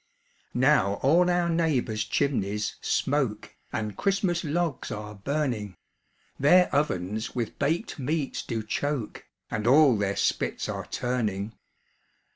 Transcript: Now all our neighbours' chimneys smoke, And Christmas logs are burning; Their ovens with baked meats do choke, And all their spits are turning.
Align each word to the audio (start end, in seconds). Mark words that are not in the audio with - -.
Now 0.55 0.95
all 1.03 1.29
our 1.29 1.47
neighbours' 1.47 2.05
chimneys 2.05 2.75
smoke, 2.81 3.55
And 3.71 3.95
Christmas 3.95 4.43
logs 4.43 4.89
are 4.89 5.13
burning; 5.13 5.75
Their 6.39 6.73
ovens 6.75 7.35
with 7.35 7.59
baked 7.59 7.99
meats 7.99 8.41
do 8.41 8.63
choke, 8.63 9.27
And 9.51 9.67
all 9.67 9.95
their 9.95 10.15
spits 10.15 10.67
are 10.67 10.87
turning. 10.87 11.53